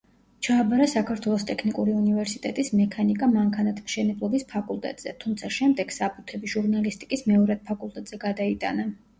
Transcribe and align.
ჩააბარა 0.45 0.85
საქართველოს 0.93 1.43
ტექნიკური 1.49 1.93
უნივერსიტეტის 1.97 2.71
მექანიკა-მანქანათმშენებლობის 2.79 4.47
ფაკულტეტზე, 4.55 5.15
თუმცა 5.25 5.53
შემდეგ 5.59 5.95
საბუთები 6.01 6.51
ჟურნალისტიკის 6.55 7.25
მეორად 7.35 7.65
ფაკულტეტზე 7.71 8.21
გადაიტანა. 8.29 8.93